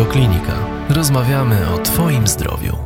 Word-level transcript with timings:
Radioklinika. 0.00 0.86
Rozmawiamy 0.88 1.70
o 1.74 1.78
Twoim 1.78 2.26
zdrowiu. 2.26 2.76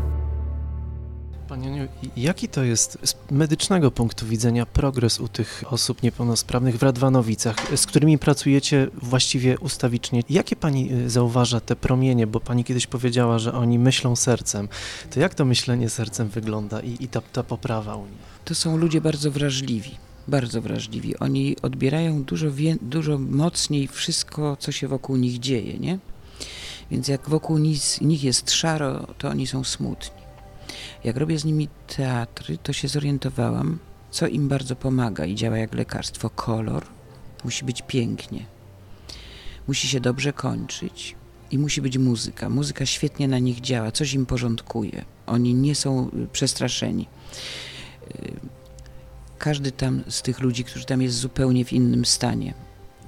Panie 1.49 1.69
Aniu, 1.69 1.89
jaki 2.17 2.49
to 2.49 2.65
jest 2.65 2.99
z 3.03 3.15
medycznego 3.31 3.91
punktu 3.91 4.27
widzenia 4.27 4.67
progres 4.67 5.21
u 5.21 5.29
tych 5.29 5.65
osób 5.67 6.03
niepełnosprawnych 6.03 6.79
w 6.79 6.83
Radwanowicach, 6.83 7.57
z 7.77 7.87
którymi 7.87 8.19
pracujecie 8.19 8.89
właściwie 9.03 9.59
ustawicznie? 9.59 10.23
Jakie 10.31 10.57
pani 10.57 10.93
y, 10.93 11.11
zauważa 11.11 11.61
te 11.61 11.77
promienie, 11.77 12.27
bo 12.27 12.41
pani 12.41 12.65
kiedyś 12.65 12.87
powiedziała, 12.87 13.39
że 13.39 13.53
oni 13.53 13.79
myślą 13.79 14.17
sercem. 14.17 14.69
To 15.11 15.21
jak 15.21 15.35
to 15.35 15.45
myślenie 15.45 15.91
sercem 15.91 16.29
wygląda 16.29 16.81
i, 16.81 16.97
i 17.01 17.09
ta, 17.09 17.21
ta 17.21 17.43
poprawa 17.43 17.97
u 17.97 18.07
nich? 18.07 18.19
To 18.45 18.55
są 18.55 18.77
ludzie 18.77 19.01
bardzo 19.01 19.31
wrażliwi. 19.31 19.91
Bardzo 20.29 20.63
wrażliwi. 20.63 21.19
Oni 21.19 21.57
odbierają 21.63 22.23
dużo, 22.23 22.53
wie, 22.53 22.77
dużo 22.83 23.19
mocniej 23.19 23.89
wszystko, 23.89 24.57
co 24.57 24.73
się 24.73 24.89
wokół 24.89 25.17
nich 25.17 25.39
dzieje, 25.39 25.79
nie? 25.79 25.99
Więc 26.91 27.09
jak 27.09 27.29
wokół 27.29 27.59
nich, 27.59 28.01
nich 28.01 28.25
jest 28.25 28.51
szaro, 28.51 29.07
to 29.19 29.29
oni 29.29 29.47
są 29.47 29.65
smutni. 29.65 30.25
Jak 31.05 31.17
robię 31.17 31.39
z 31.39 31.45
nimi 31.45 31.69
teatry, 31.97 32.59
to 32.59 32.73
się 32.73 32.89
zorientowałam, 32.89 33.79
co 34.11 34.27
im 34.27 34.49
bardzo 34.49 34.77
pomaga 34.77 35.25
i 35.25 35.35
działa 35.35 35.59
jak 35.59 35.75
lekarstwo. 35.75 36.31
Kolor 36.31 36.87
musi 37.45 37.65
być 37.65 37.83
pięknie, 37.83 38.47
musi 39.69 39.89
się 39.89 40.01
dobrze 40.01 40.33
kończyć 40.33 41.17
i 41.51 41.59
musi 41.59 41.83
być 41.83 41.99
muzyka. 41.99 42.49
Muzyka 42.49 42.87
świetnie 42.87 43.29
na 43.29 43.39
nich 43.39 43.61
działa, 43.61 43.93
coś 43.93 44.15
im 44.15 44.27
porządkuje. 44.27 45.05
Oni 45.27 45.55
nie 45.55 45.75
są 45.75 46.09
y, 46.09 46.29
przestraszeni. 46.33 47.07
Y, 48.21 48.33
każdy 49.39 49.73
tam 49.73 50.03
z 50.09 50.23
tych 50.23 50.41
ludzi, 50.41 50.65
którzy 50.65 50.85
tam 50.85 51.03
jest 51.03 51.17
zupełnie 51.17 51.65
w 51.65 51.73
innym 51.73 52.05
stanie, 52.05 52.55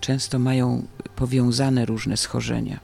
często 0.00 0.38
mają 0.38 0.86
powiązane 1.16 1.86
różne 1.86 2.16
schorzenia 2.16 2.80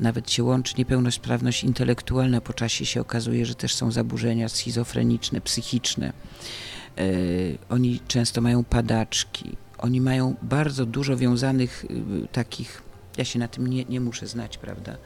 nawet 0.00 0.30
się 0.30 0.44
łączy 0.44 0.74
niepełnosprawność 0.78 1.64
intelektualna, 1.64 2.40
po 2.40 2.52
czasie 2.52 2.86
się 2.86 3.00
okazuje, 3.00 3.46
że 3.46 3.54
też 3.54 3.74
są 3.74 3.92
zaburzenia 3.92 4.48
schizofreniczne, 4.48 5.40
psychiczne. 5.40 6.12
Yy, 6.96 7.58
oni 7.68 8.00
często 8.08 8.40
mają 8.40 8.64
padaczki, 8.64 9.56
oni 9.78 10.00
mają 10.00 10.34
bardzo 10.42 10.86
dużo 10.86 11.16
wiązanych 11.16 11.84
yy, 11.90 12.28
takich, 12.32 12.82
ja 13.16 13.24
się 13.24 13.38
na 13.38 13.48
tym 13.48 13.66
nie, 13.66 13.84
nie 13.84 14.00
muszę 14.00 14.26
znać, 14.26 14.58
prawda? 14.58 14.96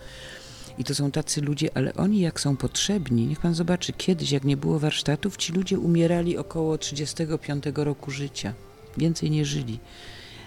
I 0.79 0.85
to 0.85 0.95
są 0.95 1.11
tacy 1.11 1.41
ludzie, 1.41 1.69
ale 1.75 1.95
oni 1.95 2.21
jak 2.21 2.41
są 2.41 2.57
potrzebni, 2.57 3.27
niech 3.27 3.41
pan 3.41 3.55
zobaczy, 3.55 3.93
kiedyś 3.93 4.33
jak 4.33 4.45
nie 4.45 4.57
było 4.57 4.79
warsztatów, 4.79 5.37
ci 5.37 5.53
ludzie 5.53 5.79
umierali 5.79 6.39
około 6.39 6.79
35 6.79 7.65
roku 7.75 8.11
życia. 8.11 8.55
Więcej 8.97 9.31
nie 9.31 9.45
żyli. 9.45 9.79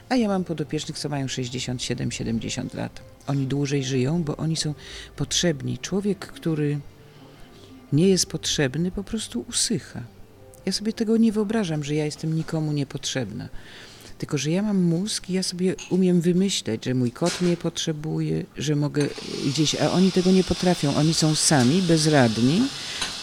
A 0.09 0.15
ja 0.15 0.27
mam 0.27 0.43
podopiecznych, 0.43 0.99
co 0.99 1.09
mają 1.09 1.25
67-70 1.25 2.75
lat. 2.75 3.01
Oni 3.27 3.47
dłużej 3.47 3.83
żyją, 3.83 4.23
bo 4.23 4.37
oni 4.37 4.55
są 4.55 4.73
potrzebni. 5.15 5.77
Człowiek, 5.77 6.19
który 6.19 6.79
nie 7.93 8.07
jest 8.09 8.25
potrzebny, 8.25 8.91
po 8.91 9.03
prostu 9.03 9.45
usycha. 9.49 10.03
Ja 10.65 10.71
sobie 10.71 10.93
tego 10.93 11.17
nie 11.17 11.31
wyobrażam, 11.31 11.83
że 11.83 11.95
ja 11.95 12.05
jestem 12.05 12.35
nikomu 12.35 12.71
niepotrzebna. 12.71 13.49
Tylko, 14.17 14.37
że 14.37 14.51
ja 14.51 14.61
mam 14.61 14.81
mózg 14.81 15.29
i 15.29 15.33
ja 15.33 15.43
sobie 15.43 15.75
umiem 15.89 16.21
wymyśleć, 16.21 16.85
że 16.85 16.93
mój 16.93 17.11
kot 17.11 17.41
mnie 17.41 17.57
potrzebuje, 17.57 18.45
że 18.57 18.75
mogę 18.75 19.07
gdzieś, 19.45 19.75
a 19.75 19.91
oni 19.91 20.11
tego 20.11 20.31
nie 20.31 20.43
potrafią. 20.43 20.95
Oni 20.95 21.13
są 21.13 21.35
sami, 21.35 21.81
bezradni. 21.81 22.61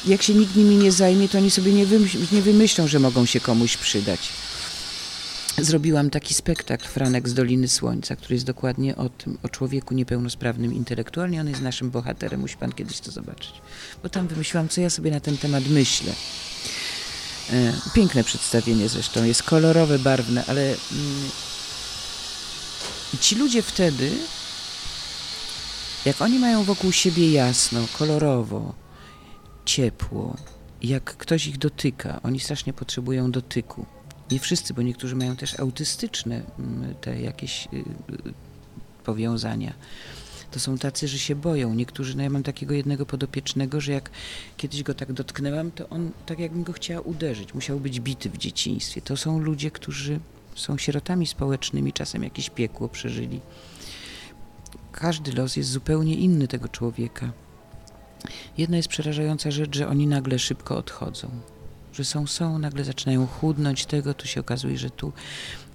Jak 0.07 0.23
się 0.23 0.35
nikt 0.35 0.57
nimi 0.57 0.77
nie 0.77 0.93
zajmie, 0.93 1.29
to 1.29 1.39
oni 1.39 1.51
sobie 1.51 1.73
nie, 1.73 1.87
nie 2.33 2.43
wymyślą, 2.43 2.87
że 2.87 2.99
mogą 2.99 3.27
się 3.27 3.41
komuś 3.41 3.77
przydać 3.77 4.29
zrobiłam 5.65 6.11
taki 6.11 6.35
spektakl 6.35 6.89
Franek 6.89 7.29
z 7.29 7.35
Doliny 7.35 7.69
Słońca, 7.69 8.17
który 8.17 8.35
jest 8.35 8.47
dokładnie 8.47 8.97
o 8.97 9.09
tym, 9.09 9.39
o 9.43 9.49
człowieku 9.49 9.95
niepełnosprawnym 9.95 10.75
intelektualnie. 10.75 11.41
On 11.41 11.49
jest 11.49 11.63
naszym 11.63 11.91
bohaterem, 11.91 12.41
musi 12.41 12.57
pan 12.57 12.73
kiedyś 12.73 13.01
to 13.01 13.11
zobaczyć. 13.11 13.53
Bo 14.03 14.09
tam 14.09 14.29
wymyśliłam, 14.29 14.69
co 14.69 14.81
ja 14.81 14.91
sobie 14.91 15.11
na 15.11 15.21
ten 15.21 15.39
temat 15.39 15.65
myślę. 15.69 16.13
E, 17.53 17.73
piękne 17.95 18.25
przedstawienie 18.25 18.89
zresztą, 18.89 19.25
jest 19.25 19.43
kolorowe, 19.43 19.99
barwne, 19.99 20.45
ale 20.47 20.63
mm, 20.63 21.31
ci 23.21 23.37
ludzie 23.37 23.63
wtedy, 23.63 24.11
jak 26.05 26.23
oni 26.23 26.39
mają 26.39 26.65
wokół 26.65 26.93
siebie 26.93 27.33
jasno, 27.33 27.81
kolorowo, 27.99 28.75
ciepło, 29.65 30.37
jak 30.83 31.17
ktoś 31.17 31.47
ich 31.47 31.59
dotyka, 31.59 32.21
oni 32.23 32.41
strasznie 32.41 32.73
potrzebują 32.73 33.31
dotyku 33.31 33.87
nie 34.31 34.39
wszyscy, 34.39 34.75
bo 34.75 34.83
niektórzy 34.83 35.17
mają 35.17 35.37
też 35.37 35.61
autystyczne 35.61 36.43
mm, 36.59 36.95
te 36.95 37.21
jakieś 37.21 37.69
y, 37.73 37.77
y, 37.77 37.83
powiązania. 39.05 39.75
To 40.51 40.61
są 40.61 40.79
tacy, 40.79 41.09
że 41.09 41.19
się 41.19 41.35
boją. 41.35 41.75
Niektórzy, 41.75 42.17
no 42.17 42.23
ja 42.23 42.31
mam 42.31 42.43
takiego 42.43 42.75
jednego 42.75 43.07
podopiecznego, 43.07 43.81
że 43.81 43.93
jak 43.93 44.11
kiedyś 44.57 44.83
go 44.83 44.95
tak 44.95 45.13
dotknęłam, 45.13 45.71
to 45.71 45.89
on 45.89 46.11
tak 46.27 46.39
jakbym 46.39 46.63
go 46.63 46.73
chciała 46.73 47.01
uderzyć. 47.01 47.55
Musiał 47.55 47.81
być 47.81 48.01
bity 48.01 48.31
w 48.31 48.39
dzieciństwie. 48.39 49.03
To 49.03 49.17
są 49.17 49.39
ludzie, 49.39 49.71
którzy 49.71 50.21
są 50.55 50.79
sierotami 50.79 51.27
społecznymi, 51.27 51.93
czasem 51.93 52.23
jakieś 52.25 52.51
piekło 52.51 52.89
przeżyli. 52.89 53.41
Każdy 54.93 55.33
los 55.33 55.57
jest 55.57 55.71
zupełnie 55.71 56.15
inny 56.15 56.49
tego 56.49 56.69
człowieka. 56.69 57.33
Jedna 58.59 58.77
jest 58.77 58.89
przerażająca 58.89 59.51
rzecz, 59.51 59.77
że 59.77 59.89
oni 59.89 60.07
nagle 60.07 60.39
szybko 60.39 60.77
odchodzą 60.77 61.31
że 62.01 62.05
są, 62.05 62.27
są, 62.27 62.59
nagle 62.59 62.85
zaczynają 62.85 63.27
chudnąć 63.27 63.87
tego, 63.87 64.15
tu 64.15 64.27
się 64.27 64.41
okazuje, 64.41 64.79
że 64.79 64.91
tu 64.91 65.13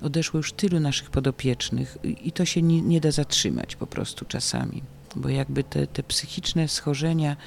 odeszło 0.02 0.38
już 0.38 0.54
tylu 0.54 0.80
naszych 0.80 1.10
podopiecznych 1.10 1.98
i 2.04 2.32
to 2.32 2.46
się 2.46 2.62
nie, 2.62 2.82
nie 2.82 3.02
da 3.02 3.12
zatrzymać 3.12 3.76
po 3.76 3.88
prostu 3.88 4.26
czasami, 4.26 4.84
bo 5.16 5.30
jakby 5.30 5.64
te, 5.64 5.88
te 5.88 6.04
psychiczne 6.04 6.68
schorzenia, 6.68 7.38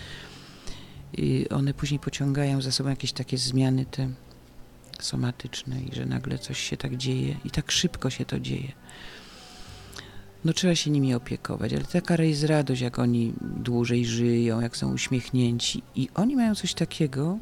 y, 1.19 1.47
one 1.51 1.75
później 1.75 2.01
pociągają 2.01 2.63
za 2.63 2.73
sobą 2.73 2.91
jakieś 2.91 3.13
takie 3.13 3.39
zmiany 3.39 3.87
te 3.87 4.09
somatyczne 5.01 5.81
i 5.81 5.95
że 5.95 6.07
nagle 6.07 6.39
coś 6.39 6.59
się 6.59 6.77
tak 6.77 6.97
dzieje 6.97 7.37
i 7.45 7.51
tak 7.51 7.73
szybko 7.73 8.11
się 8.11 8.25
to 8.25 8.41
dzieje. 8.41 8.73
No 10.45 10.53
trzeba 10.53 10.75
się 10.75 10.91
nimi 10.91 11.15
opiekować, 11.15 11.73
ale 11.73 11.85
taka 11.85 12.23
jest 12.23 12.45
radość, 12.45 12.81
jak 12.81 12.99
oni 12.99 13.33
dłużej 13.41 14.07
żyją, 14.07 14.61
jak 14.61 14.77
są 14.77 14.93
uśmiechnięci 14.93 15.83
i 15.95 16.09
oni 16.15 16.37
mają 16.37 16.55
coś 16.55 16.75
takiego, 16.75 17.39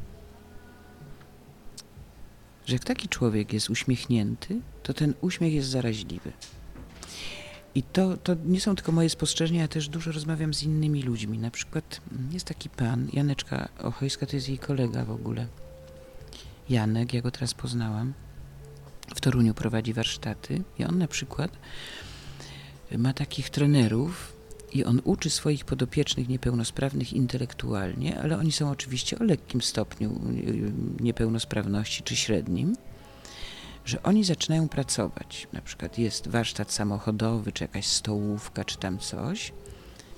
że 2.67 2.73
jak 2.75 2.83
taki 2.83 3.09
człowiek 3.09 3.53
jest 3.53 3.69
uśmiechnięty, 3.69 4.61
to 4.83 4.93
ten 4.93 5.13
uśmiech 5.21 5.53
jest 5.53 5.69
zaraźliwy. 5.69 6.31
I 7.75 7.83
to, 7.83 8.17
to 8.17 8.35
nie 8.45 8.61
są 8.61 8.75
tylko 8.75 8.91
moje 8.91 9.09
spostrzeżenia, 9.09 9.61
ja 9.61 9.67
też 9.67 9.89
dużo 9.89 10.11
rozmawiam 10.11 10.53
z 10.53 10.63
innymi 10.63 11.03
ludźmi. 11.03 11.37
Na 11.37 11.51
przykład 11.51 12.01
mm, 12.11 12.31
jest 12.33 12.45
taki 12.45 12.69
pan, 12.69 13.09
Janeczka 13.13 13.69
Ochojska, 13.79 14.25
to 14.25 14.35
jest 14.35 14.49
jej 14.49 14.57
kolega 14.57 15.05
w 15.05 15.11
ogóle. 15.11 15.47
Janek, 16.69 17.13
ja 17.13 17.21
go 17.21 17.31
teraz 17.31 17.53
poznałam. 17.53 18.13
W 19.15 19.21
Toruniu 19.21 19.53
prowadzi 19.53 19.93
warsztaty 19.93 20.63
i 20.79 20.83
on 20.83 20.97
na 20.97 21.07
przykład 21.07 21.51
ma 22.97 23.13
takich 23.13 23.49
trenerów, 23.49 24.36
i 24.73 24.83
on 24.83 25.01
uczy 25.03 25.29
swoich 25.29 25.65
podopiecznych 25.65 26.27
niepełnosprawnych 26.27 27.13
intelektualnie, 27.13 28.19
ale 28.19 28.37
oni 28.37 28.51
są 28.51 28.69
oczywiście 28.71 29.19
o 29.19 29.23
lekkim 29.23 29.61
stopniu 29.61 30.09
y, 30.09 31.03
niepełnosprawności 31.03 32.03
czy 32.03 32.15
średnim, 32.15 32.75
że 33.85 34.03
oni 34.03 34.23
zaczynają 34.23 34.69
pracować. 34.69 35.47
Na 35.53 35.61
przykład 35.61 35.97
jest 35.97 36.27
warsztat 36.27 36.71
samochodowy, 36.71 37.51
czy 37.51 37.63
jakaś 37.63 37.85
stołówka, 37.87 38.65
czy 38.65 38.77
tam 38.77 38.97
coś. 38.99 39.53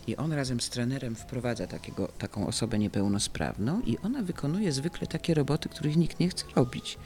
I 0.09 0.15
on 0.15 0.33
razem 0.33 0.61
z 0.61 0.69
trenerem 0.69 1.15
wprowadza 1.15 1.67
takiego, 1.67 2.07
taką 2.07 2.47
osobę 2.47 2.79
niepełnosprawną 2.79 3.81
i 3.81 3.97
ona 3.97 4.21
wykonuje 4.21 4.71
zwykle 4.71 5.07
takie 5.07 5.33
roboty, 5.33 5.69
których 5.69 5.97
nikt 5.97 6.19
nie 6.19 6.29
chce 6.29 6.45
robić. 6.55 6.97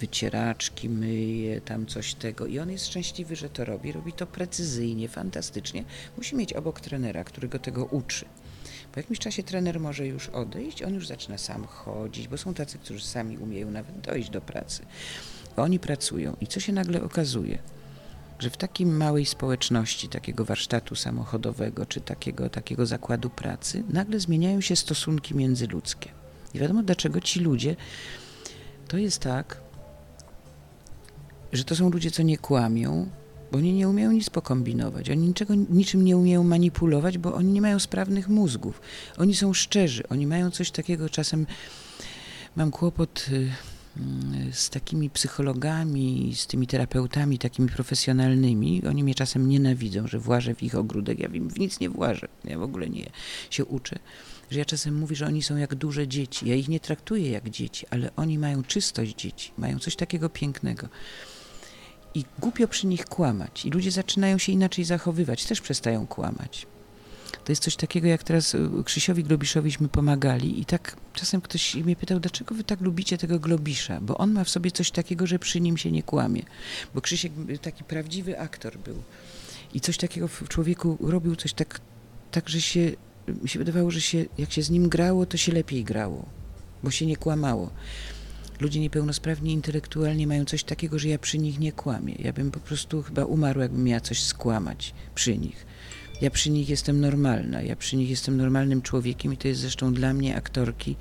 Wycieraczki, 0.00 0.88
myje, 0.88 1.60
tam 1.60 1.86
coś 1.86 2.14
tego. 2.14 2.46
I 2.46 2.58
on 2.58 2.70
jest 2.70 2.86
szczęśliwy, 2.86 3.36
że 3.36 3.48
to 3.48 3.64
robi. 3.64 3.92
Robi 3.92 4.12
to 4.12 4.26
precyzyjnie, 4.26 5.08
fantastycznie. 5.08 5.84
Musi 6.16 6.36
mieć 6.36 6.52
obok 6.52 6.80
trenera, 6.80 7.24
który 7.24 7.48
go 7.48 7.58
tego 7.58 7.84
uczy. 7.84 8.24
Po 8.92 9.00
jakimś 9.00 9.18
czasie 9.18 9.42
trener 9.42 9.80
może 9.80 10.06
już 10.06 10.28
odejść, 10.28 10.82
on 10.82 10.94
już 10.94 11.06
zaczyna 11.06 11.38
sam 11.38 11.64
chodzić, 11.64 12.28
bo 12.28 12.38
są 12.38 12.54
tacy, 12.54 12.78
którzy 12.78 13.04
sami 13.04 13.38
umieją 13.38 13.70
nawet 13.70 14.00
dojść 14.00 14.30
do 14.30 14.40
pracy. 14.40 14.82
Oni 15.56 15.78
pracują 15.78 16.36
i 16.40 16.46
co 16.46 16.60
się 16.60 16.72
nagle 16.72 17.02
okazuje? 17.02 17.58
Że 18.40 18.50
w 18.50 18.56
takiej 18.56 18.86
małej 18.86 19.26
społeczności, 19.26 20.08
takiego 20.08 20.44
warsztatu 20.44 20.94
samochodowego 20.94 21.86
czy 21.86 22.00
takiego, 22.00 22.50
takiego 22.50 22.86
zakładu 22.86 23.30
pracy, 23.30 23.84
nagle 23.88 24.20
zmieniają 24.20 24.60
się 24.60 24.76
stosunki 24.76 25.34
międzyludzkie. 25.34 26.10
Nie 26.54 26.60
wiadomo 26.60 26.82
dlaczego 26.82 27.20
ci 27.20 27.40
ludzie, 27.40 27.76
to 28.88 28.96
jest 28.96 29.18
tak, 29.18 29.60
że 31.52 31.64
to 31.64 31.76
są 31.76 31.90
ludzie, 31.90 32.10
co 32.10 32.22
nie 32.22 32.38
kłamią, 32.38 33.10
bo 33.52 33.58
oni 33.58 33.72
nie 33.72 33.88
umieją 33.88 34.12
nic 34.12 34.30
pokombinować, 34.30 35.10
oni 35.10 35.28
niczego, 35.28 35.54
niczym 35.54 36.04
nie 36.04 36.16
umieją 36.16 36.44
manipulować, 36.44 37.18
bo 37.18 37.34
oni 37.34 37.52
nie 37.52 37.60
mają 37.60 37.78
sprawnych 37.78 38.28
mózgów. 38.28 38.80
Oni 39.18 39.34
są 39.34 39.54
szczerzy, 39.54 40.08
oni 40.08 40.26
mają 40.26 40.50
coś 40.50 40.70
takiego, 40.70 41.08
czasem 41.08 41.46
mam 42.56 42.70
kłopot 42.70 43.26
y, 43.32 43.50
z 44.52 44.70
takimi 44.70 45.10
psychologami, 45.10 46.32
z 46.36 46.46
tymi 46.46 46.66
terapeutami 46.66 47.38
takimi 47.38 47.68
profesjonalnymi, 47.68 48.82
oni 48.88 49.04
mnie 49.04 49.14
czasem 49.14 49.48
nienawidzą, 49.48 50.06
że 50.06 50.18
włażę 50.18 50.54
w 50.54 50.62
ich 50.62 50.74
ogródek. 50.74 51.18
Ja 51.18 51.28
w 51.28 51.58
nic 51.58 51.80
nie 51.80 51.90
włażę, 51.90 52.28
ja 52.44 52.58
w 52.58 52.62
ogóle 52.62 52.88
nie 52.88 53.10
się 53.50 53.64
uczę. 53.64 53.98
Że 54.50 54.58
ja 54.58 54.64
czasem 54.64 54.98
mówię, 54.98 55.16
że 55.16 55.26
oni 55.26 55.42
są 55.42 55.56
jak 55.56 55.74
duże 55.74 56.08
dzieci. 56.08 56.48
Ja 56.48 56.54
ich 56.54 56.68
nie 56.68 56.80
traktuję 56.80 57.30
jak 57.30 57.50
dzieci, 57.50 57.86
ale 57.90 58.10
oni 58.16 58.38
mają 58.38 58.64
czystość 58.64 59.14
dzieci, 59.14 59.52
mają 59.58 59.78
coś 59.78 59.96
takiego 59.96 60.28
pięknego. 60.28 60.88
I 62.14 62.24
głupio 62.38 62.68
przy 62.68 62.86
nich 62.86 63.04
kłamać. 63.04 63.66
I 63.66 63.70
ludzie 63.70 63.90
zaczynają 63.90 64.38
się 64.38 64.52
inaczej 64.52 64.84
zachowywać, 64.84 65.44
też 65.44 65.60
przestają 65.60 66.06
kłamać. 66.06 66.66
To 67.44 67.52
jest 67.52 67.62
coś 67.62 67.76
takiego, 67.76 68.08
jak 68.08 68.22
teraz 68.22 68.54
y, 68.54 68.68
Krzysiowi 68.84 69.24
Globiszowiśmy 69.24 69.88
pomagali 69.88 70.60
i 70.60 70.64
tak 70.64 70.96
czasem 71.14 71.40
ktoś 71.40 71.74
mnie 71.74 71.96
pytał, 71.96 72.20
dlaczego 72.20 72.54
wy 72.54 72.64
tak 72.64 72.80
lubicie 72.80 73.18
tego 73.18 73.38
Globisza? 73.38 74.00
Bo 74.00 74.18
on 74.18 74.32
ma 74.32 74.44
w 74.44 74.50
sobie 74.50 74.70
coś 74.70 74.90
takiego, 74.90 75.26
że 75.26 75.38
przy 75.38 75.60
nim 75.60 75.76
się 75.76 75.90
nie 75.90 76.02
kłamie. 76.02 76.42
Bo 76.94 77.00
Krzysiek 77.00 77.32
taki 77.62 77.84
prawdziwy 77.84 78.40
aktor 78.40 78.78
był. 78.78 79.02
I 79.74 79.80
coś 79.80 79.96
takiego 79.96 80.28
w 80.28 80.48
człowieku 80.48 80.98
robił, 81.00 81.36
coś 81.36 81.52
tak, 81.52 81.80
tak 82.30 82.48
że 82.48 82.60
się, 82.60 82.92
mi 83.42 83.48
się 83.48 83.58
wydawało, 83.58 83.90
że 83.90 84.00
się, 84.00 84.24
jak 84.38 84.52
się 84.52 84.62
z 84.62 84.70
nim 84.70 84.88
grało, 84.88 85.26
to 85.26 85.36
się 85.36 85.52
lepiej 85.52 85.84
grało, 85.84 86.26
bo 86.82 86.90
się 86.90 87.06
nie 87.06 87.16
kłamało 87.16 87.70
ludzie 88.60 88.80
niepełnosprawni 88.80 89.52
intelektualnie 89.52 90.26
mają 90.26 90.44
coś 90.44 90.64
takiego, 90.64 90.98
że 90.98 91.08
ja 91.08 91.18
przy 91.18 91.38
nich 91.38 91.58
nie 91.58 91.72
kłamię. 91.72 92.14
Ja 92.18 92.32
bym 92.32 92.50
po 92.50 92.60
prostu 92.60 93.02
chyba 93.02 93.24
umarła, 93.24 93.62
jakbym 93.62 93.84
miała 93.84 94.00
coś 94.00 94.22
skłamać 94.22 94.94
przy 95.14 95.38
nich. 95.38 95.66
Ja 96.20 96.30
przy 96.30 96.50
nich 96.50 96.68
jestem 96.68 97.00
normalna, 97.00 97.62
ja 97.62 97.76
przy 97.76 97.96
nich 97.96 98.10
jestem 98.10 98.36
normalnym 98.36 98.82
człowiekiem 98.82 99.32
i 99.32 99.36
to 99.36 99.48
jest 99.48 99.60
zresztą 99.60 99.94
dla 99.94 100.14
mnie, 100.14 100.36
aktorki, 100.36 100.96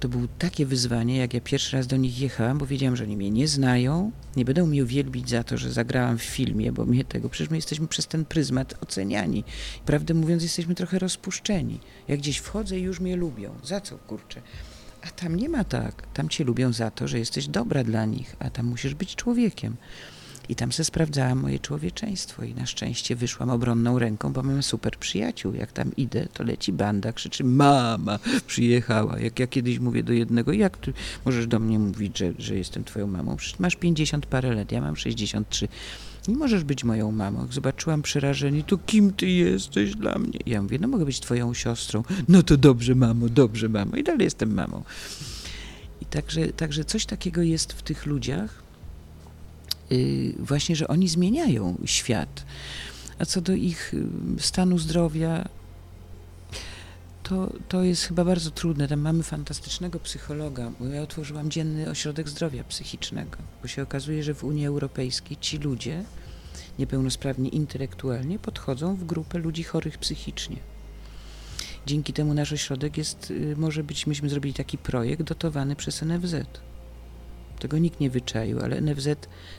to 0.00 0.08
było 0.08 0.22
takie 0.38 0.66
wyzwanie, 0.66 1.16
jak 1.16 1.34
ja 1.34 1.40
pierwszy 1.40 1.76
raz 1.76 1.86
do 1.86 1.96
nich 1.96 2.20
jechałam, 2.20 2.58
bo 2.58 2.66
wiedziałam, 2.66 2.96
że 2.96 3.04
oni 3.04 3.16
mnie 3.16 3.30
nie 3.30 3.48
znają, 3.48 4.12
nie 4.36 4.44
będą 4.44 4.66
mi 4.66 4.82
uwielbić 4.82 5.30
za 5.30 5.44
to, 5.44 5.58
że 5.58 5.72
zagrałam 5.72 6.18
w 6.18 6.22
filmie, 6.22 6.72
bo 6.72 6.84
mnie 6.84 7.04
tego, 7.04 7.28
przecież 7.28 7.50
my 7.50 7.56
jesteśmy 7.56 7.88
przez 7.88 8.06
ten 8.06 8.24
pryzmat 8.24 8.74
oceniani. 8.82 9.44
Prawdę 9.86 10.14
mówiąc, 10.14 10.42
jesteśmy 10.42 10.74
trochę 10.74 10.98
rozpuszczeni. 10.98 11.80
Jak 12.08 12.18
gdzieś 12.18 12.38
wchodzę 12.38 12.78
i 12.78 12.82
już 12.82 13.00
mnie 13.00 13.16
lubią. 13.16 13.54
Za 13.64 13.80
co, 13.80 13.98
kurczę? 13.98 14.42
A 15.02 15.10
tam 15.10 15.36
nie 15.36 15.48
ma 15.48 15.64
tak. 15.64 16.06
Tam 16.14 16.28
cię 16.28 16.44
lubią 16.44 16.72
za 16.72 16.90
to, 16.90 17.08
że 17.08 17.18
jesteś 17.18 17.48
dobra 17.48 17.84
dla 17.84 18.04
nich, 18.04 18.36
a 18.38 18.50
tam 18.50 18.66
musisz 18.66 18.94
być 18.94 19.16
człowiekiem. 19.16 19.76
I 20.48 20.56
tam 20.56 20.72
se 20.72 20.84
sprawdzałam 20.84 21.38
moje 21.38 21.58
człowieczeństwo 21.58 22.44
i 22.44 22.54
na 22.54 22.66
szczęście 22.66 23.16
wyszłam 23.16 23.50
obronną 23.50 23.98
ręką, 23.98 24.32
bo 24.32 24.42
mam 24.42 24.62
super 24.62 24.96
przyjaciół. 24.96 25.54
Jak 25.54 25.72
tam 25.72 25.96
idę, 25.96 26.28
to 26.32 26.44
leci 26.44 26.72
banda, 26.72 27.12
krzyczy 27.12 27.44
mama, 27.44 28.18
przyjechała. 28.46 29.18
Jak 29.18 29.38
ja 29.38 29.46
kiedyś 29.46 29.78
mówię 29.78 30.02
do 30.02 30.12
jednego, 30.12 30.52
jak 30.52 30.76
ty 30.76 30.92
możesz 31.24 31.46
do 31.46 31.58
mnie 31.58 31.78
mówić, 31.78 32.18
że, 32.18 32.32
że 32.38 32.54
jestem 32.54 32.84
twoją 32.84 33.06
mamą? 33.06 33.36
Przecież 33.36 33.58
masz 33.58 33.76
50 33.76 34.26
parę 34.26 34.54
lat, 34.54 34.72
ja 34.72 34.80
mam 34.80 34.96
63. 34.96 35.68
Nie 36.28 36.36
możesz 36.36 36.64
być 36.64 36.84
moją 36.84 37.12
mamą. 37.12 37.42
Jak 37.42 37.52
zobaczyłam 37.52 38.02
przerażenie, 38.02 38.62
to 38.62 38.78
kim 38.78 39.12
ty 39.12 39.26
jesteś 39.26 39.94
dla 39.94 40.18
mnie? 40.18 40.38
Ja 40.46 40.62
mówię, 40.62 40.78
no 40.80 40.88
mogę 40.88 41.04
być 41.04 41.20
twoją 41.20 41.54
siostrą. 41.54 42.04
No 42.28 42.42
to 42.42 42.56
dobrze, 42.56 42.94
mamo, 42.94 43.28
dobrze, 43.28 43.68
mamo. 43.68 43.96
I 43.96 44.02
dalej 44.02 44.24
jestem 44.24 44.54
mamą. 44.54 44.82
I 46.00 46.04
także, 46.04 46.46
także 46.46 46.84
coś 46.84 47.06
takiego 47.06 47.42
jest 47.42 47.72
w 47.72 47.82
tych 47.82 48.06
ludziach, 48.06 48.65
właśnie, 50.38 50.76
że 50.76 50.88
oni 50.88 51.08
zmieniają 51.08 51.78
świat. 51.84 52.44
A 53.18 53.24
co 53.24 53.40
do 53.40 53.52
ich 53.52 53.94
y, 53.94 54.42
stanu 54.42 54.78
zdrowia, 54.78 55.48
to, 57.22 57.52
to 57.68 57.82
jest 57.82 58.04
chyba 58.04 58.24
bardzo 58.24 58.50
trudne. 58.50 58.88
Tam 58.88 59.00
mamy 59.00 59.22
fantastycznego 59.22 60.00
psychologa, 60.00 60.72
bo 60.80 60.86
ja 60.86 61.02
otworzyłam 61.02 61.50
dzienny 61.50 61.90
ośrodek 61.90 62.28
zdrowia 62.28 62.64
psychicznego, 62.64 63.36
bo 63.62 63.68
się 63.68 63.82
okazuje, 63.82 64.22
że 64.22 64.34
w 64.34 64.44
Unii 64.44 64.66
Europejskiej 64.66 65.36
ci 65.40 65.58
ludzie 65.58 66.04
niepełnosprawni 66.78 67.56
intelektualnie 67.56 68.38
podchodzą 68.38 68.96
w 68.96 69.04
grupę 69.04 69.38
ludzi 69.38 69.62
chorych 69.62 69.98
psychicznie. 69.98 70.56
Dzięki 71.86 72.12
temu 72.12 72.34
nasz 72.34 72.52
ośrodek 72.52 72.96
jest, 72.96 73.30
y, 73.30 73.54
może 73.56 73.84
być, 73.84 74.06
myśmy 74.06 74.28
zrobili 74.28 74.54
taki 74.54 74.78
projekt 74.78 75.22
dotowany 75.22 75.76
przez 75.76 76.02
NFZ. 76.02 76.34
Tego 77.58 77.78
nikt 77.78 78.00
nie 78.00 78.10
wyczaił, 78.10 78.60
ale 78.60 78.80
NFZ 78.80 79.08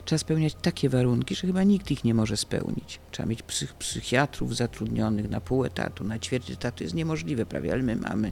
trzeba 0.05 0.19
spełniać 0.19 0.55
takie 0.61 0.89
warunki, 0.89 1.35
że 1.35 1.47
chyba 1.47 1.63
nikt 1.63 1.91
ich 1.91 2.03
nie 2.03 2.13
może 2.13 2.37
spełnić. 2.37 2.99
Trzeba 3.11 3.29
mieć 3.29 3.43
psych 3.43 3.73
psychiatrów 3.73 4.55
zatrudnionych 4.55 5.29
na 5.29 5.41
pół 5.41 5.65
etatu, 5.65 6.03
na 6.03 6.19
ćwierć 6.19 6.51
etatu. 6.51 6.83
jest 6.83 6.95
niemożliwe 6.95 7.45
prawie, 7.45 7.73
ale 7.73 7.83
my 7.83 7.95
mamy. 7.95 8.31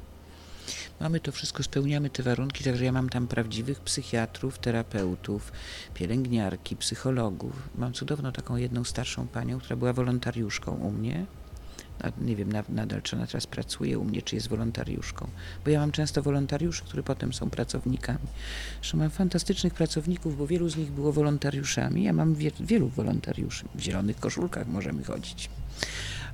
Mamy 0.99 1.19
to 1.19 1.31
wszystko, 1.31 1.63
spełniamy 1.63 2.09
te 2.09 2.23
warunki, 2.23 2.63
także 2.63 2.85
ja 2.85 2.91
mam 2.91 3.09
tam 3.09 3.27
prawdziwych 3.27 3.79
psychiatrów, 3.79 4.59
terapeutów, 4.59 5.51
pielęgniarki, 5.93 6.75
psychologów. 6.75 7.69
Mam 7.75 7.93
cudowną 7.93 8.31
taką 8.31 8.55
jedną 8.55 8.83
starszą 8.83 9.27
panią, 9.27 9.59
która 9.59 9.75
była 9.75 9.93
wolontariuszką 9.93 10.71
u 10.71 10.91
mnie 10.91 11.25
nie 12.21 12.35
wiem 12.35 12.53
nadal, 12.69 13.01
czy 13.01 13.15
ona 13.15 13.27
teraz 13.27 13.47
pracuje 13.47 13.99
u 13.99 14.03
mnie, 14.03 14.21
czy 14.21 14.35
jest 14.35 14.47
wolontariuszką, 14.47 15.27
bo 15.65 15.71
ja 15.71 15.79
mam 15.79 15.91
często 15.91 16.21
wolontariuszy, 16.21 16.83
którzy 16.83 17.03
potem 17.03 17.33
są 17.33 17.49
pracownikami. 17.49 18.27
Zresztą 18.81 18.97
mam 18.97 19.09
fantastycznych 19.09 19.73
pracowników, 19.73 20.37
bo 20.37 20.47
wielu 20.47 20.69
z 20.69 20.75
nich 20.75 20.91
było 20.91 21.11
wolontariuszami. 21.11 22.03
Ja 22.03 22.13
mam 22.13 22.35
wie, 22.35 22.51
wielu 22.59 22.87
wolontariuszy. 22.89 23.65
W 23.75 23.81
zielonych 23.81 24.19
koszulkach 24.19 24.67
możemy 24.67 25.03
chodzić. 25.03 25.49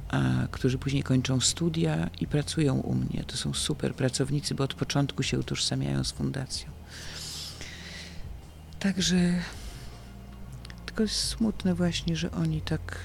A, 0.09 0.47
którzy 0.51 0.77
później 0.77 1.03
kończą 1.03 1.39
studia 1.39 2.09
i 2.19 2.27
pracują 2.27 2.75
u 2.75 2.95
mnie. 2.95 3.23
To 3.27 3.37
są 3.37 3.53
super 3.53 3.95
pracownicy, 3.95 4.55
bo 4.55 4.63
od 4.63 4.73
początku 4.73 5.23
się 5.23 5.39
utożsamiają 5.39 6.03
z 6.03 6.11
fundacją. 6.11 6.69
Także 8.79 9.33
tylko 10.85 11.03
jest 11.03 11.15
smutne 11.15 11.75
właśnie, 11.75 12.15
że 12.15 12.31
oni 12.31 12.61
tak 12.61 12.97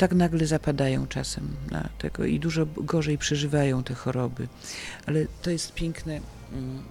tak 0.00 0.12
nagle 0.12 0.46
zapadają 0.46 1.06
czasem 1.06 1.56
na 1.70 1.88
tego 1.98 2.24
i 2.24 2.40
dużo 2.40 2.66
gorzej 2.66 3.18
przeżywają 3.18 3.82
te 3.82 3.94
choroby. 3.94 4.48
Ale 5.06 5.26
to 5.42 5.50
jest 5.50 5.74
piękne, 5.74 6.20
mm, 6.52 6.82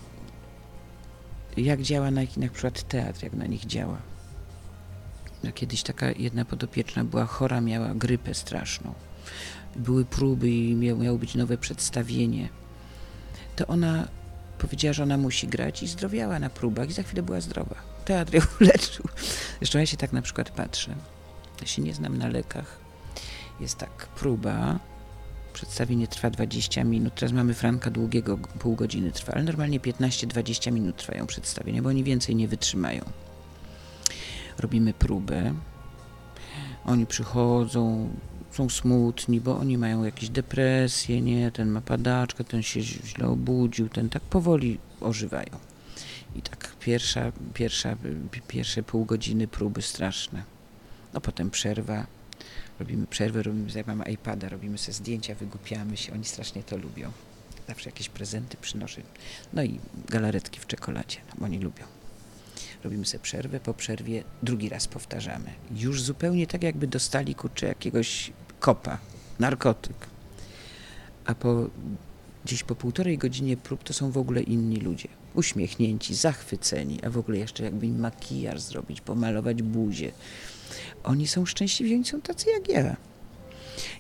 jak 1.58 1.82
działa 1.82 2.12
na, 2.12 2.22
na 2.38 2.50
przykład 2.50 2.88
teatr, 2.88 3.24
jak 3.24 3.34
na 3.34 3.46
nich 3.46 3.66
działa. 3.66 3.98
No, 5.44 5.52
kiedyś 5.52 5.84
taka 5.84 6.12
jedna 6.12 6.46
podopieczna 6.46 7.04
była 7.04 7.26
chora, 7.26 7.62
miała 7.62 7.96
grypę 7.96 8.34
straszną. 8.34 8.94
Były 9.76 10.06
próby 10.06 10.50
i 10.50 10.76
miało, 10.76 11.18
być 11.18 11.36
nowe 11.36 11.58
przedstawienie. 11.58 12.50
To 13.56 13.68
ona 13.68 14.08
powiedziała, 14.58 14.94
że 14.94 15.04
ona 15.04 15.18
musi 15.18 15.48
grać 15.48 15.84
i 15.84 15.88
zdrowiała 15.88 16.40
na 16.40 16.50
próbach 16.50 16.90
i 16.90 16.94
za 16.94 17.04
chwilę 17.04 17.24
była 17.24 17.42
zdrowa. 17.42 17.76
Teatr 18.06 18.34
ją 18.34 18.42
uleczył. 18.62 19.06
Zresztą 19.58 19.80
ja 19.80 19.86
się 19.86 19.98
tak 19.98 20.14
na 20.14 20.22
przykład 20.22 20.50
patrzę. 20.50 20.96
Ja 21.62 21.68
się 21.68 21.82
nie 21.82 21.94
znam 21.94 22.18
na 22.18 22.28
lekach, 22.28 22.89
jest 23.62 23.78
tak 23.78 24.08
próba. 24.08 24.80
Przedstawienie 25.54 26.08
trwa 26.08 26.30
20 26.30 26.84
minut. 26.84 27.16
Teraz 27.16 27.32
mamy 27.32 27.54
Franka 27.54 27.92
długiego, 27.92 28.38
pół 28.38 28.76
godziny 28.76 29.12
trwa, 29.12 29.34
ale 29.34 29.44
normalnie 29.44 29.80
15-20 29.80 30.72
minut 30.72 30.98
trwają 30.98 31.28
przedstawienia, 31.28 31.82
bo 31.82 31.90
oni 31.90 32.04
więcej 32.04 32.36
nie 32.36 32.48
wytrzymają. 32.48 33.04
Robimy 34.58 34.94
próbę. 34.94 35.54
Oni 36.86 37.06
przychodzą, 37.06 38.10
są 38.52 38.70
smutni, 38.70 39.42
bo 39.42 39.58
oni 39.58 39.78
mają 39.78 40.04
jakieś 40.04 40.30
depresje, 40.30 41.22
nie? 41.22 41.52
Ten 41.52 41.70
ma 41.70 41.82
padaczkę, 41.82 42.44
ten 42.44 42.64
się 42.64 42.82
źle 42.82 43.28
obudził, 43.28 43.90
ten 43.90 44.10
tak 44.10 44.22
powoli 44.22 44.80
ożywają. 45.02 45.60
I 46.36 46.42
tak 46.42 46.76
pierwsza, 46.80 47.32
pierwsza, 47.54 47.96
pierwsze 48.48 48.84
pół 48.84 49.06
godziny 49.06 49.48
próby 49.48 49.82
straszne. 49.82 50.44
No 51.14 51.22
potem 51.22 51.50
przerwa, 51.50 52.08
robimy 52.80 53.08
przerwę, 53.08 53.44
robimy, 53.44 53.72
jak 53.76 53.88
mamy 53.88 54.04
iPada, 54.04 54.50
robimy 54.50 54.78
sobie 54.78 54.94
zdjęcia, 54.94 55.36
wygłupiamy 55.36 55.98
się, 55.98 56.14
oni 56.14 56.26
strasznie 56.26 56.64
to 56.64 56.78
lubią. 56.78 57.12
Zawsze 57.68 57.90
jakieś 57.90 58.10
prezenty 58.10 58.58
przynoszę. 58.62 59.02
No 59.54 59.64
i 59.64 59.80
galaretki 60.10 60.60
w 60.60 60.68
czekoladzie, 60.68 61.18
no, 61.40 61.46
oni 61.46 61.60
lubią. 61.60 61.84
Robimy 62.84 63.06
sobie 63.06 63.24
przerwę, 63.24 63.60
po 63.60 63.74
przerwie 63.74 64.24
drugi 64.44 64.70
raz 64.70 64.88
powtarzamy. 64.88 65.50
Już 65.76 66.02
zupełnie 66.02 66.48
tak, 66.48 66.64
jakby 66.64 66.88
dostali 66.88 67.36
kurczę 67.36 67.68
jakiegoś 67.68 68.32
kopa, 68.60 68.98
narkotyk. 69.40 69.96
A 71.26 71.36
po 71.36 71.70
gdzieś 72.46 72.64
po 72.64 72.76
półtorej 72.76 73.18
godzinie 73.18 73.58
prób 73.58 73.84
to 73.84 73.94
są 73.94 74.12
w 74.12 74.18
ogóle 74.18 74.42
inni 74.42 74.76
ludzie. 74.76 75.08
Uśmiechnięci, 75.34 76.16
zachwyceni, 76.16 77.00
a 77.04 77.10
w 77.10 77.18
ogóle 77.18 77.38
jeszcze 77.38 77.64
jakby 77.64 77.88
im 77.88 78.00
makijaż 78.00 78.62
zrobić, 78.62 79.02
pomalować 79.02 79.64
buzię 79.64 80.12
oni 81.04 81.28
są 81.28 81.46
szczęśliwi, 81.46 81.96
oni 81.96 82.06
są 82.06 82.22
tacy 82.22 82.50
jak 82.50 82.70
ja. 82.70 82.96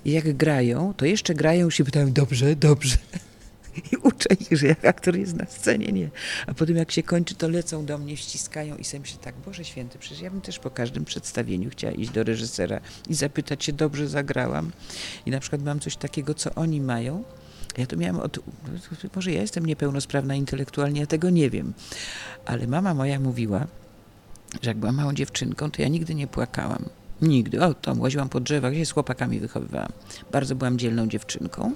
I 0.06 0.12
jak 0.12 0.38
grają, 0.38 0.94
to 0.98 1.06
jeszcze 1.06 1.36
grają 1.36 1.70
się 1.70 1.84
pytają, 1.84 2.14
dobrze, 2.14 2.56
dobrze. 2.56 2.98
I 3.92 3.96
uczę 3.96 4.30
ich, 4.40 4.58
że 4.58 4.68
jak 4.68 4.86
aktor 4.86 5.18
jest 5.18 5.36
na 5.36 5.46
scenie, 5.46 5.92
nie. 5.92 6.10
A 6.48 6.54
potem 6.54 6.76
jak 6.76 6.92
się 6.92 7.04
kończy, 7.04 7.36
to 7.36 7.50
lecą 7.50 7.86
do 7.86 7.98
mnie, 7.98 8.18
ściskają 8.18 8.76
i 8.76 8.84
sobie 8.84 9.06
się 9.06 9.18
tak, 9.18 9.36
Boże 9.46 9.66
Święty, 9.66 10.00
przecież 10.00 10.22
ja 10.22 10.32
bym 10.32 10.42
też 10.42 10.60
po 10.60 10.70
każdym 10.70 11.06
przedstawieniu 11.06 11.70
chciała 11.70 11.94
iść 11.94 12.12
do 12.12 12.24
reżysera 12.24 12.80
i 13.10 13.14
zapytać 13.14 13.64
się, 13.64 13.74
dobrze 13.74 14.08
zagrałam. 14.08 14.72
I 15.26 15.32
na 15.32 15.40
przykład 15.40 15.64
mam 15.64 15.80
coś 15.80 15.96
takiego, 15.96 16.34
co 16.34 16.56
oni 16.56 16.82
mają. 16.82 17.24
Ja 17.78 17.86
to 17.86 17.98
miałam 17.98 18.20
od. 18.20 18.40
Może 19.16 19.32
ja 19.32 19.42
jestem 19.42 19.66
niepełnosprawna 19.66 20.36
intelektualnie, 20.36 21.02
ja 21.02 21.08
tego 21.08 21.30
nie 21.30 21.50
wiem. 21.50 21.74
Ale 22.46 22.68
mama 22.68 22.94
moja 22.94 23.20
mówiła, 23.20 23.68
że 24.62 24.70
jak 24.70 24.78
byłam 24.78 24.96
małą 24.96 25.14
dziewczynką, 25.14 25.72
to 25.72 25.82
ja 25.82 25.88
nigdy 25.88 26.16
nie 26.16 26.28
płakałam. 26.28 26.86
Nigdy. 27.22 27.64
O, 27.64 27.74
tam 27.74 28.02
łaziłam 28.02 28.30
po 28.30 28.40
drzewach, 28.40 28.74
się 28.74 28.86
z 28.86 28.92
chłopakami 28.92 29.40
wychowywałam. 29.40 29.92
Bardzo 30.32 30.56
byłam 30.56 30.78
dzielną 30.78 31.08
dziewczynką. 31.08 31.74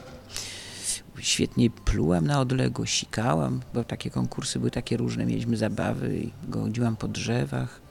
Świetnie 1.20 1.70
plułam 1.70 2.28
na 2.28 2.40
odległość, 2.40 3.00
sikałam, 3.00 3.62
bo 3.74 3.84
takie 3.84 4.10
konkursy 4.10 4.60
były 4.60 4.72
takie 4.72 4.98
różne, 4.98 5.26
mieliśmy 5.26 5.58
zabawy 5.58 6.18
i 6.18 6.32
godziłam 6.48 6.96
po 6.96 7.08
drzewach 7.08 7.82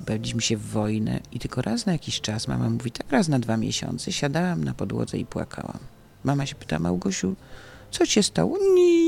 i 0.00 0.04
bawiliśmy 0.04 0.40
się 0.40 0.56
w 0.56 0.66
wojnę. 0.66 1.20
I 1.32 1.38
tylko 1.38 1.62
raz 1.62 1.86
na 1.86 1.92
jakiś 1.92 2.20
czas, 2.20 2.48
mama 2.48 2.70
mówi, 2.70 2.90
tak 2.90 3.12
raz 3.12 3.28
na 3.28 3.38
dwa 3.38 3.56
miesiące, 3.56 4.12
siadałam 4.12 4.64
na 4.64 4.74
podłodze 4.74 5.18
i 5.18 5.26
płakałam. 5.26 5.78
Mama 6.24 6.46
się 6.46 6.54
pyta, 6.54 6.78
Małgosiu, 6.78 7.36
co 7.90 8.06
się 8.06 8.22
stało? 8.22 8.58
Nic. 8.74 8.99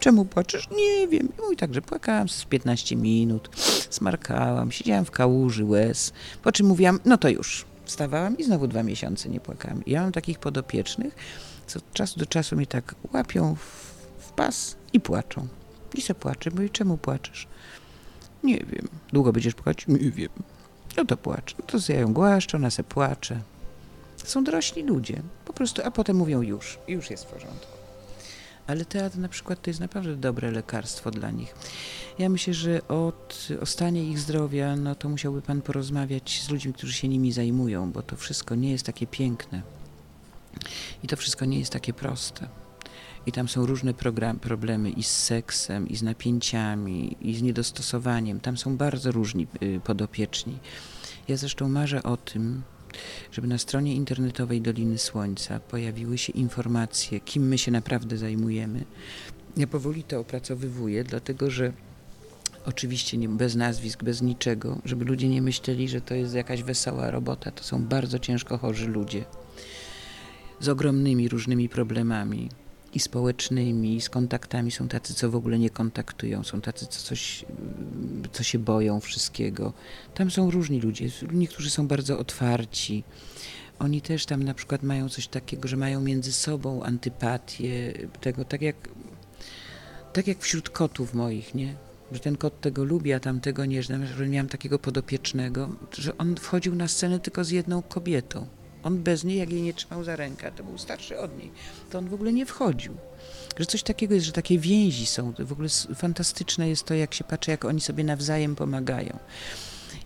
Czemu 0.00 0.24
płaczesz? 0.24 0.68
Nie 0.70 1.08
wiem. 1.08 1.28
I 1.38 1.42
mówi 1.42 1.56
tak, 1.56 1.74
że 1.74 1.82
płakałam 1.82 2.28
z 2.28 2.44
15 2.44 2.96
minut, 2.96 3.50
smarkałam, 3.90 4.72
siedziałam 4.72 5.04
w 5.04 5.10
kałuży 5.10 5.64
łez, 5.64 6.12
po 6.42 6.52
czym 6.52 6.66
mówiłam, 6.66 7.00
no 7.04 7.18
to 7.18 7.28
już. 7.28 7.64
Wstawałam 7.84 8.38
i 8.38 8.44
znowu 8.44 8.66
dwa 8.66 8.82
miesiące 8.82 9.28
nie 9.28 9.40
płakałam. 9.40 9.84
I 9.84 9.90
ja 9.90 10.02
mam 10.02 10.12
takich 10.12 10.38
podopiecznych, 10.38 11.14
co 11.66 11.78
od 11.78 11.92
czasu 11.92 12.20
do 12.20 12.26
czasu 12.26 12.56
mi 12.56 12.66
tak 12.66 12.94
łapią 13.12 13.54
w, 13.54 13.60
w 14.18 14.32
pas 14.32 14.76
i 14.92 15.00
płaczą. 15.00 15.48
I 15.94 16.00
se 16.02 16.14
płaczę. 16.14 16.50
Mówi, 16.50 16.70
czemu 16.70 16.98
płaczesz? 16.98 17.46
Nie 18.44 18.56
wiem. 18.58 18.88
Długo 19.12 19.32
będziesz 19.32 19.54
płakać? 19.54 19.84
Nie 19.88 20.10
wiem. 20.10 20.30
No 20.96 21.04
to 21.04 21.16
płacz. 21.16 21.54
No 21.58 21.64
to 21.66 21.92
ja 21.92 22.00
ją 22.00 22.12
głaszczę, 22.12 22.56
ona 22.56 22.70
se 22.70 22.84
płacze. 22.84 23.40
Są 24.16 24.44
dorośli 24.44 24.82
ludzie. 24.82 25.22
Po 25.44 25.52
prostu, 25.52 25.82
a 25.84 25.90
potem 25.90 26.16
mówią 26.16 26.42
już. 26.42 26.78
Już 26.88 27.10
jest 27.10 27.24
w 27.24 27.26
porządku. 27.26 27.77
Ale 28.68 28.84
teatr 28.84 29.18
na 29.18 29.28
przykład 29.28 29.62
to 29.62 29.70
jest 29.70 29.80
naprawdę 29.80 30.16
dobre 30.16 30.50
lekarstwo 30.50 31.10
dla 31.10 31.30
nich. 31.30 31.54
Ja 32.18 32.28
myślę, 32.28 32.54
że 32.54 32.88
od, 32.88 33.48
o 33.60 33.66
stanie 33.66 34.04
ich 34.04 34.18
zdrowia, 34.18 34.76
no 34.76 34.94
to 34.94 35.08
musiałby 35.08 35.42
Pan 35.42 35.62
porozmawiać 35.62 36.42
z 36.42 36.50
ludźmi, 36.50 36.72
którzy 36.72 36.92
się 36.92 37.08
nimi 37.08 37.32
zajmują, 37.32 37.92
bo 37.92 38.02
to 38.02 38.16
wszystko 38.16 38.54
nie 38.54 38.70
jest 38.70 38.86
takie 38.86 39.06
piękne. 39.06 39.62
I 41.04 41.06
to 41.06 41.16
wszystko 41.16 41.44
nie 41.44 41.58
jest 41.58 41.72
takie 41.72 41.92
proste. 41.92 42.48
I 43.26 43.32
tam 43.32 43.48
są 43.48 43.66
różne 43.66 43.94
program, 43.94 44.38
problemy 44.38 44.90
i 44.90 45.02
z 45.02 45.16
seksem, 45.16 45.88
i 45.88 45.96
z 45.96 46.02
napięciami, 46.02 47.16
i 47.20 47.36
z 47.36 47.42
niedostosowaniem. 47.42 48.40
Tam 48.40 48.56
są 48.56 48.76
bardzo 48.76 49.12
różni 49.12 49.46
y, 49.62 49.80
podopieczni. 49.84 50.58
Ja 51.28 51.36
zresztą 51.36 51.68
marzę 51.68 52.02
o 52.02 52.16
tym, 52.16 52.62
żeby 53.32 53.48
na 53.48 53.58
stronie 53.58 53.94
internetowej 53.94 54.60
Doliny 54.60 54.98
Słońca 54.98 55.60
pojawiły 55.60 56.18
się 56.18 56.32
informacje, 56.32 57.20
kim 57.20 57.48
my 57.48 57.58
się 57.58 57.70
naprawdę 57.70 58.16
zajmujemy. 58.16 58.84
Ja 59.56 59.66
powoli 59.66 60.04
to 60.04 60.20
opracowywuję, 60.20 61.04
dlatego 61.04 61.50
że 61.50 61.72
oczywiście 62.66 63.16
nie, 63.16 63.28
bez 63.28 63.56
nazwisk, 63.56 64.04
bez 64.04 64.22
niczego, 64.22 64.78
żeby 64.84 65.04
ludzie 65.04 65.28
nie 65.28 65.42
myśleli, 65.42 65.88
że 65.88 66.00
to 66.00 66.14
jest 66.14 66.34
jakaś 66.34 66.62
wesoła 66.62 67.10
robota. 67.10 67.50
To 67.50 67.64
są 67.64 67.84
bardzo 67.84 68.18
ciężko 68.18 68.58
chorzy 68.58 68.88
ludzie 68.88 69.24
z 70.60 70.68
ogromnymi 70.68 71.28
różnymi 71.28 71.68
problemami 71.68 72.48
i 72.98 73.00
społecznymi, 73.00 73.96
i 73.96 74.00
z 74.00 74.08
kontaktami. 74.08 74.70
Są 74.70 74.88
tacy, 74.88 75.14
co 75.14 75.30
w 75.30 75.36
ogóle 75.36 75.58
nie 75.58 75.70
kontaktują, 75.70 76.44
są 76.44 76.60
tacy, 76.60 76.86
co, 76.86 77.00
coś, 77.02 77.44
co 78.32 78.42
się 78.42 78.58
boją 78.58 79.00
wszystkiego. 79.00 79.72
Tam 80.14 80.30
są 80.30 80.50
różni 80.50 80.80
ludzie. 80.80 81.08
Niektórzy 81.32 81.70
są 81.70 81.88
bardzo 81.88 82.18
otwarci. 82.18 83.04
Oni 83.78 84.00
też 84.02 84.26
tam 84.26 84.42
na 84.42 84.54
przykład 84.54 84.82
mają 84.82 85.08
coś 85.08 85.28
takiego, 85.28 85.68
że 85.68 85.76
mają 85.76 86.00
między 86.00 86.32
sobą 86.32 86.82
antypatię, 86.82 87.92
tego, 88.20 88.44
tak 88.44 88.62
jak, 88.62 88.76
tak 90.12 90.26
jak 90.26 90.38
wśród 90.38 90.70
kotów 90.70 91.14
moich, 91.14 91.54
nie? 91.54 91.74
Że 92.12 92.20
ten 92.20 92.36
kot 92.36 92.60
tego 92.60 92.84
lubi, 92.84 93.12
a 93.12 93.20
tamtego 93.20 93.64
nie. 93.64 93.82
Że 93.82 94.28
miałam 94.28 94.48
takiego 94.48 94.78
podopiecznego, 94.78 95.68
że 95.98 96.18
on 96.18 96.36
wchodził 96.36 96.74
na 96.74 96.88
scenę 96.88 97.20
tylko 97.20 97.44
z 97.44 97.50
jedną 97.50 97.82
kobietą 97.82 98.46
on 98.82 99.02
bez 99.02 99.24
niej, 99.24 99.38
jak 99.38 99.52
jej 99.52 99.62
nie 99.62 99.74
trzymał 99.74 100.04
za 100.04 100.16
rękę, 100.16 100.52
to 100.52 100.64
był 100.64 100.78
starszy 100.78 101.18
od 101.18 101.38
niej, 101.38 101.50
to 101.90 101.98
on 101.98 102.08
w 102.08 102.14
ogóle 102.14 102.32
nie 102.32 102.46
wchodził. 102.46 102.94
Że 103.58 103.66
coś 103.66 103.82
takiego 103.82 104.14
jest, 104.14 104.26
że 104.26 104.32
takie 104.32 104.58
więzi 104.58 105.06
są. 105.06 105.32
W 105.38 105.52
ogóle 105.52 105.68
fantastyczne 105.94 106.68
jest 106.68 106.84
to, 106.84 106.94
jak 106.94 107.14
się 107.14 107.24
patrzy, 107.24 107.50
jak 107.50 107.64
oni 107.64 107.80
sobie 107.80 108.04
nawzajem 108.04 108.56
pomagają. 108.56 109.18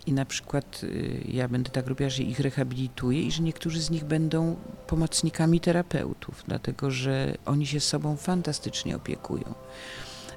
I 0.05 0.13
na 0.13 0.25
przykład 0.25 0.81
y, 0.83 1.23
ja 1.27 1.47
będę 1.47 1.69
tak 1.69 1.87
robiła, 1.87 2.09
że 2.09 2.23
ich 2.23 2.39
rehabilituję 2.39 3.21
i 3.23 3.31
że 3.31 3.43
niektórzy 3.43 3.81
z 3.81 3.89
nich 3.89 4.03
będą 4.03 4.55
pomocnikami 4.87 5.59
terapeutów, 5.59 6.43
dlatego 6.47 6.91
że 6.91 7.37
oni 7.45 7.67
się 7.67 7.79
sobą 7.79 8.17
fantastycznie 8.17 8.95
opiekują. 8.95 9.53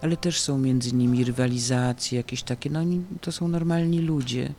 Ale 0.03 0.17
też 0.17 0.41
są 0.41 0.59
między 0.59 0.95
nimi 0.95 1.25
rywalizacje, 1.25 2.19
jakieś 2.19 2.43
takie, 2.43 2.71
no 2.71 2.81
oni 2.81 3.05
to 3.21 3.33
są 3.33 3.49
normalni 3.49 3.99
ludzie 3.99 4.55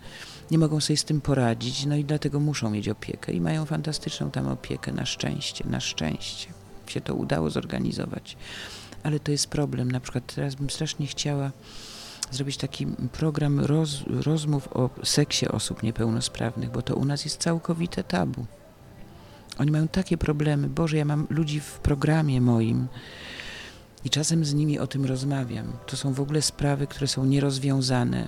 nie 0.51 0.57
mogą 0.57 0.79
sobie 0.79 0.97
z 0.97 1.05
tym 1.05 1.21
poradzić, 1.21 1.85
no 1.85 1.95
i 1.95 2.05
dlatego 2.05 2.39
muszą 2.39 2.69
mieć 2.69 2.89
opiekę 2.89 3.33
i 3.33 3.41
mają 3.41 3.65
fantastyczną 3.65 4.31
tam 4.31 4.47
opiekę, 4.47 4.91
na 4.91 5.05
szczęście, 5.05 5.63
na 5.67 5.79
szczęście 5.79 6.57
się 6.89 7.01
to 7.01 7.15
udało 7.15 7.49
zorganizować. 7.49 8.37
Ale 9.03 9.19
to 9.19 9.31
jest 9.31 9.47
problem, 9.47 9.91
na 9.91 9.99
przykład 9.99 10.35
teraz 10.35 10.55
bym 10.55 10.69
strasznie 10.69 11.07
chciała 11.07 11.51
zrobić 12.31 12.57
taki 12.57 12.87
program 13.11 13.59
roz, 13.59 14.03
rozmów 14.07 14.69
o 14.73 14.89
seksie 15.03 15.47
osób 15.47 15.83
niepełnosprawnych, 15.83 16.71
bo 16.71 16.81
to 16.81 16.95
u 16.95 17.05
nas 17.05 17.25
jest 17.25 17.41
całkowite 17.41 18.03
tabu. 18.03 18.45
Oni 19.57 19.71
mają 19.71 19.87
takie 19.87 20.17
problemy. 20.17 20.67
Boże, 20.67 20.97
ja 20.97 21.05
mam 21.05 21.27
ludzi 21.29 21.59
w 21.59 21.79
programie 21.79 22.41
moim 22.41 22.87
i 24.05 24.09
czasem 24.09 24.45
z 24.45 24.53
nimi 24.53 24.79
o 24.79 24.87
tym 24.87 25.05
rozmawiam. 25.05 25.73
To 25.85 25.97
są 25.97 26.13
w 26.13 26.19
ogóle 26.19 26.41
sprawy, 26.41 26.87
które 26.87 27.07
są 27.07 27.25
nierozwiązane 27.25 28.27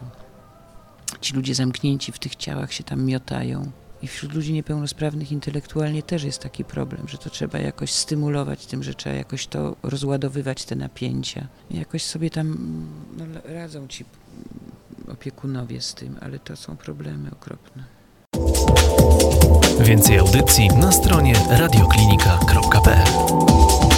ci 1.22 1.34
ludzie 1.34 1.56
zamknięci 1.56 2.12
w 2.12 2.20
tych 2.20 2.36
ciałach 2.36 2.74
się 2.74 2.84
tam 2.84 3.04
miotają. 3.04 3.72
I 4.02 4.08
wśród 4.08 4.34
ludzi 4.34 4.54
niepełnosprawnych 4.54 5.32
intelektualnie 5.32 6.04
też 6.04 6.24
jest 6.24 6.40
taki 6.40 6.66
problem, 6.66 7.08
że 7.08 7.18
to 7.18 7.30
trzeba 7.30 7.60
jakoś 7.60 7.92
stymulować 7.92 8.66
tym, 8.66 8.84
że 8.84 8.94
trzeba 8.94 9.16
jakoś 9.16 9.48
to 9.48 9.76
rozładowywać, 9.84 10.66
te 10.66 10.76
napięcia. 10.76 11.48
I 11.70 11.78
jakoś 11.78 12.04
sobie 12.04 12.30
tam 12.30 12.58
no, 13.18 13.26
radzą 13.46 13.88
ci 13.88 14.06
opiekunowie 15.12 15.82
z 15.82 15.94
tym, 15.94 16.18
ale 16.22 16.40
to 16.40 16.56
są 16.56 16.78
problemy 16.78 17.32
okropne. 17.32 17.84
Więcej 19.80 20.20
audycji 20.20 20.68
na 20.68 20.92
stronie 20.92 21.34
radioklinika.pl 21.50 23.89